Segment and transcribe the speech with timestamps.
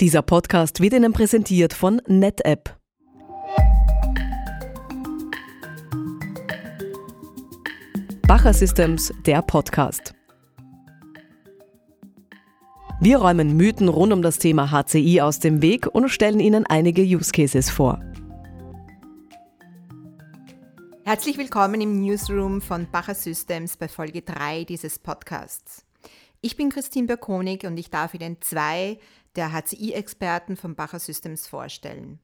[0.00, 2.74] Dieser Podcast wird Ihnen präsentiert von NetApp.
[8.26, 10.14] Bacher Systems, der Podcast.
[12.98, 17.02] Wir räumen Mythen rund um das Thema HCI aus dem Weg und stellen Ihnen einige
[17.02, 18.00] Use Cases vor.
[21.04, 25.84] Herzlich willkommen im Newsroom von Bacher Systems bei Folge 3 dieses Podcasts.
[26.40, 28.98] Ich bin Christine Berkonig und ich darf Ihnen zwei
[29.36, 32.18] der HCI-Experten von Bacher Systems vorstellen.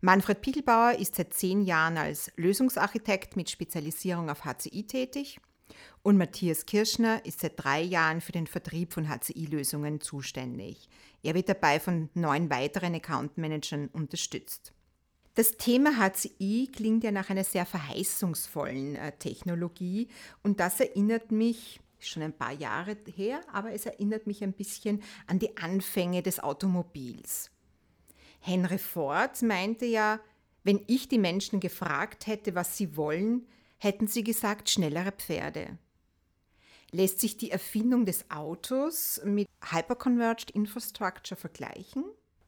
[0.00, 5.40] Manfred Pichelbauer ist seit zehn Jahren als Lösungsarchitekt mit Spezialisierung auf HCI tätig
[6.02, 10.88] und Matthias Kirschner ist seit drei Jahren für den Vertrieb von HCI-Lösungen zuständig.
[11.22, 14.72] Er wird dabei von neun weiteren Account-Managern unterstützt.
[15.36, 20.08] Das Thema HCI klingt ja nach einer sehr verheißungsvollen äh, Technologie
[20.42, 25.02] und das erinnert mich schon ein paar Jahre her, aber es erinnert mich ein bisschen
[25.26, 27.50] an die Anfänge des Automobils.
[28.40, 30.20] Henry Ford meinte ja,
[30.62, 33.46] wenn ich die Menschen gefragt hätte, was sie wollen,
[33.78, 35.78] hätten sie gesagt schnellere Pferde.
[36.90, 42.04] Lässt sich die Erfindung des Autos mit Hyperconverged Infrastructure vergleichen?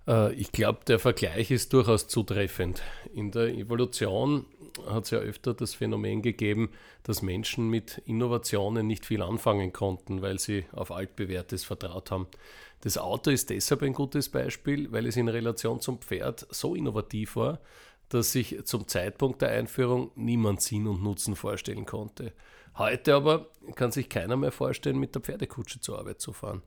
[0.07, 2.83] Äh, ich glaube, der Vergleich ist durchaus zutreffend.
[3.13, 4.47] In der Evolution
[4.89, 6.71] hat es ja öfter das Phänomen gegeben,
[7.03, 12.27] dass Menschen mit Innovationen nicht viel anfangen konnten, weil sie auf altbewährtes vertraut haben.
[12.81, 17.37] Das Auto ist deshalb ein gutes Beispiel, weil es in Relation zum Pferd so innovativ
[17.37, 17.61] war,
[18.09, 22.33] dass sich zum Zeitpunkt der Einführung niemand Sinn und Nutzen vorstellen konnte.
[22.77, 26.63] Heute aber kann sich keiner mehr vorstellen, mit der Pferdekutsche zur Arbeit zu fahren.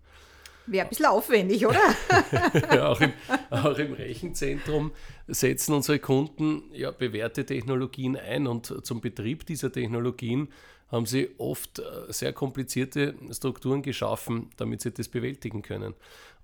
[0.71, 1.81] Wäre ein bisschen aufwendig, oder?
[2.73, 3.13] ja, auch, im,
[3.49, 4.91] auch im Rechenzentrum
[5.27, 10.49] setzen unsere Kunden ja bewährte Technologien ein und zum Betrieb dieser Technologien
[10.91, 15.93] haben sie oft äh, sehr komplizierte Strukturen geschaffen, damit sie das bewältigen können.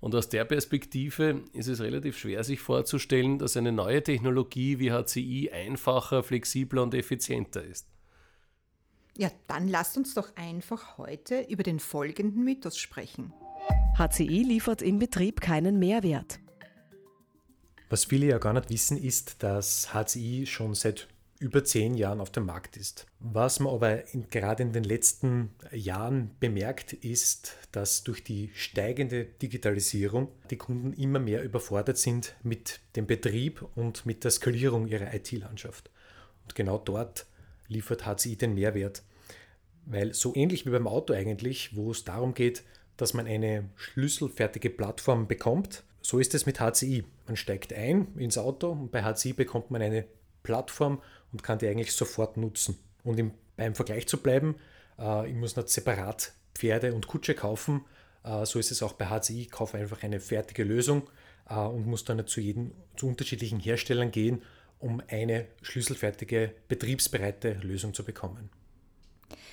[0.00, 4.92] Und aus der Perspektive ist es relativ schwer, sich vorzustellen, dass eine neue Technologie wie
[4.92, 7.88] HCI einfacher, flexibler und effizienter ist.
[9.16, 13.32] Ja, dann lasst uns doch einfach heute über den folgenden Mythos sprechen.
[13.98, 16.38] HCI liefert im Betrieb keinen Mehrwert.
[17.88, 21.08] Was viele ja gar nicht wissen, ist, dass HCI schon seit
[21.38, 23.06] über zehn Jahren auf dem Markt ist.
[23.20, 29.24] Was man aber in, gerade in den letzten Jahren bemerkt, ist, dass durch die steigende
[29.24, 35.14] Digitalisierung die Kunden immer mehr überfordert sind mit dem Betrieb und mit der Skalierung ihrer
[35.14, 35.90] IT-Landschaft.
[36.42, 37.24] Und genau dort
[37.66, 39.04] liefert HCI den Mehrwert.
[39.86, 42.62] Weil so ähnlich wie beim Auto eigentlich, wo es darum geht,
[42.96, 45.84] dass man eine schlüsselfertige Plattform bekommt.
[46.00, 47.04] So ist es mit HCI.
[47.26, 50.06] Man steigt ein ins Auto und bei HCI bekommt man eine
[50.42, 51.02] Plattform
[51.32, 52.78] und kann die eigentlich sofort nutzen.
[53.04, 54.56] Und im, beim Vergleich zu bleiben,
[54.98, 57.84] äh, ich muss nicht separat Pferde und Kutsche kaufen.
[58.24, 59.42] Äh, so ist es auch bei HCI.
[59.42, 61.08] Ich kaufe einfach eine fertige Lösung
[61.48, 64.42] äh, und muss dann zu, jedem, zu unterschiedlichen Herstellern gehen,
[64.78, 68.50] um eine schlüsselfertige, betriebsbereite Lösung zu bekommen.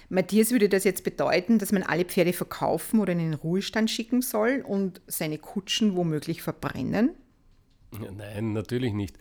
[0.09, 4.22] Matthias würde das jetzt bedeuten, dass man alle Pferde verkaufen oder in den Ruhestand schicken
[4.22, 7.12] soll und seine Kutschen womöglich verbrennen?
[7.91, 9.18] Nein, natürlich nicht.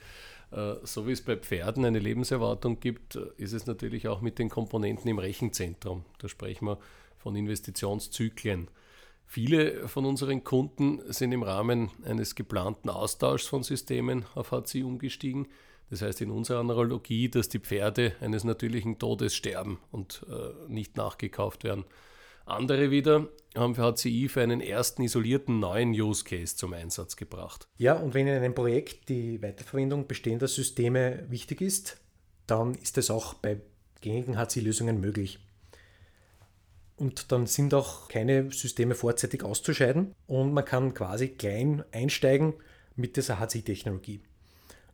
[0.50, 4.48] Äh, so wie es bei Pferden eine Lebenserwartung gibt, ist es natürlich auch mit den
[4.48, 6.04] Komponenten im Rechenzentrum.
[6.18, 6.78] Da sprechen wir
[7.16, 8.68] von Investitionszyklen.
[9.26, 15.48] Viele von unseren Kunden sind im Rahmen eines geplanten Austauschs von Systemen auf HC umgestiegen.
[15.92, 20.96] Das heißt in unserer Analogie, dass die Pferde eines natürlichen Todes sterben und äh, nicht
[20.96, 21.84] nachgekauft werden.
[22.46, 27.68] Andere wieder haben für HCI für einen ersten isolierten neuen Use Case zum Einsatz gebracht.
[27.76, 32.00] Ja, und wenn in einem Projekt die Weiterverwendung bestehender Systeme wichtig ist,
[32.46, 33.60] dann ist es auch bei
[34.00, 35.40] gängigen HCI-Lösungen möglich.
[36.96, 42.54] Und dann sind auch keine Systeme vorzeitig auszuscheiden und man kann quasi klein einsteigen
[42.96, 44.22] mit dieser HCI-Technologie.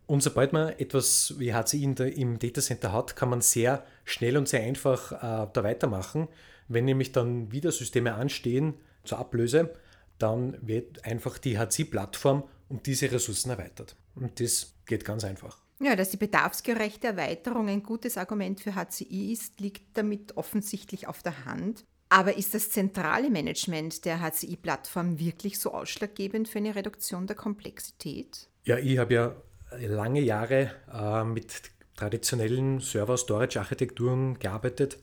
[0.08, 4.48] Und sobald man etwas wie HCI der, im Datacenter hat, kann man sehr schnell und
[4.48, 6.28] sehr einfach äh, da weitermachen.
[6.66, 8.72] Wenn nämlich dann wieder Systeme anstehen
[9.04, 9.74] zur Ablöse,
[10.18, 13.96] dann wird einfach die HCI-Plattform um diese Ressourcen erweitert.
[14.14, 15.58] Und das geht ganz einfach.
[15.78, 21.22] Ja, dass die bedarfsgerechte Erweiterung ein gutes Argument für HCI ist, liegt damit offensichtlich auf
[21.22, 21.84] der Hand.
[22.08, 28.48] Aber ist das zentrale Management der HCI-Plattform wirklich so ausschlaggebend für eine Reduktion der Komplexität?
[28.64, 29.36] Ja, ich habe ja
[29.76, 31.62] lange Jahre äh, mit
[31.96, 34.98] traditionellen Server-Storage-Architekturen gearbeitet.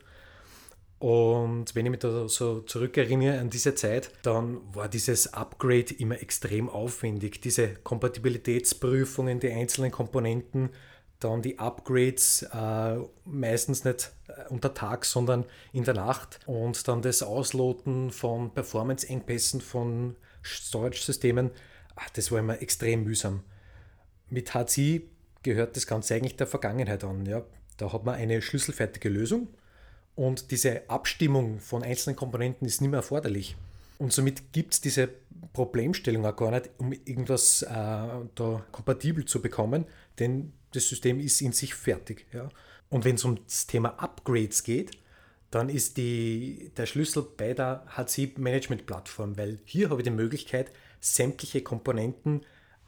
[0.98, 6.22] Und wenn ich mich da so zurückerinnere an diese Zeit, dann war dieses Upgrade immer
[6.22, 7.42] extrem aufwendig.
[7.42, 10.70] Diese Kompatibilitätsprüfungen, die einzelnen Komponenten,
[11.20, 16.40] dann die Upgrades, äh, meistens nicht äh, unter Tag, sondern in der Nacht.
[16.46, 21.52] Und dann das Ausloten von Performance-Engpässen von Storage-Systemen
[22.14, 23.44] das war immer extrem mühsam.
[24.30, 25.08] Mit HCI
[25.44, 27.26] gehört das Ganze eigentlich der Vergangenheit an.
[27.26, 27.44] Ja.
[27.78, 29.48] Da hat man eine schlüsselfertige Lösung
[30.16, 33.56] und diese Abstimmung von einzelnen Komponenten ist nicht mehr erforderlich.
[33.98, 35.10] Und somit gibt es diese
[35.54, 39.86] Problemstellung auch gar nicht, um irgendwas äh, da kompatibel zu bekommen,
[40.20, 42.26] denn das System ist in sich fertig.
[42.34, 42.50] Ja.
[42.90, 44.92] Und wenn es um das Thema Upgrades geht,
[45.52, 51.62] dann ist die, der Schlüssel bei der HCI-Management-Plattform, weil hier habe ich die Möglichkeit, sämtliche
[51.62, 52.42] Komponenten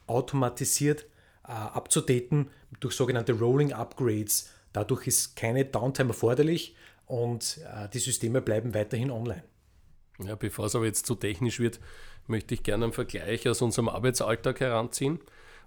[0.06, 1.06] automatisiert äh,
[1.52, 2.50] abzudaten
[2.80, 4.50] durch sogenannte Rolling Upgrades.
[4.72, 9.42] Dadurch ist keine Downtime erforderlich und äh, die Systeme bleiben weiterhin online.
[10.18, 11.80] Ja, bevor es aber jetzt zu technisch wird,
[12.26, 15.20] möchte ich gerne einen Vergleich aus unserem Arbeitsalltag heranziehen.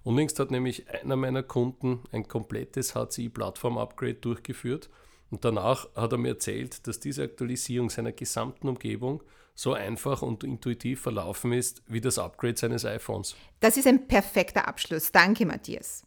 [0.04, 4.90] Unlängst hat nämlich einer meiner Kunden ein komplettes HCI-Plattform-Upgrade durchgeführt
[5.30, 9.24] und danach hat er mir erzählt, dass diese Aktualisierung seiner gesamten Umgebung
[9.56, 13.36] so einfach und intuitiv verlaufen ist wie das Upgrade seines iPhones.
[13.60, 15.12] Das ist ein perfekter Abschluss.
[15.12, 16.04] Danke, Matthias.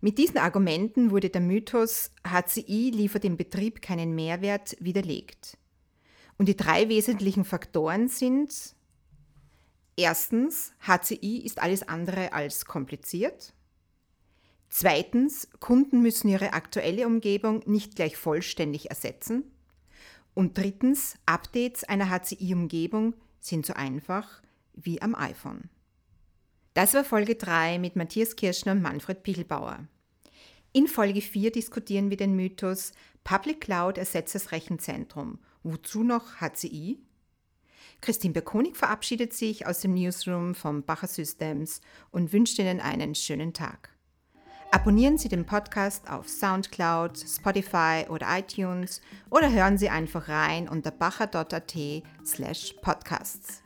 [0.00, 5.58] Mit diesen Argumenten wurde der Mythos, HCI liefert im Betrieb keinen Mehrwert, widerlegt.
[6.38, 8.74] Und die drei wesentlichen Faktoren sind
[9.96, 13.52] erstens, HCI ist alles andere als kompliziert.
[14.70, 19.44] Zweitens, Kunden müssen ihre aktuelle Umgebung nicht gleich vollständig ersetzen.
[20.34, 24.42] Und drittens, Updates einer HCI-Umgebung sind so einfach
[24.74, 25.68] wie am iPhone.
[26.74, 29.86] Das war Folge 3 mit Matthias Kirschner und Manfred Pichelbauer.
[30.72, 32.92] In Folge 4 diskutieren wir den Mythos
[33.24, 35.40] Public Cloud ersetzt das Rechenzentrum.
[35.62, 36.98] Wozu noch HCI?
[38.00, 41.80] Christine Berkonig verabschiedet sich aus dem Newsroom vom Bacher Systems
[42.10, 43.90] und wünscht Ihnen einen schönen Tag.
[44.72, 50.92] Abonnieren Sie den Podcast auf SoundCloud, Spotify oder iTunes oder hören Sie einfach rein unter
[50.92, 51.74] bacher.at
[52.24, 53.64] slash podcasts.